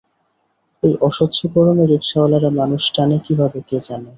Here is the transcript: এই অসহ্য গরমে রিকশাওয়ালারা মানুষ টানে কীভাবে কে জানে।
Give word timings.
এই 0.83 0.93
অসহ্য 1.07 1.39
গরমে 1.53 1.85
রিকশাওয়ালারা 1.87 2.49
মানুষ 2.59 2.83
টানে 2.95 3.17
কীভাবে 3.25 3.59
কে 3.69 3.77
জানে। 3.85 4.09